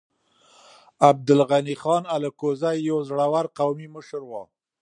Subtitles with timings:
[1.09, 4.31] عبدالغني خان الکوزی يو زړور قومي مشر و.